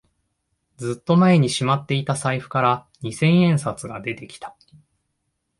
[0.77, 4.55] ずっと前にしまっていた財布から二千円札が出てきた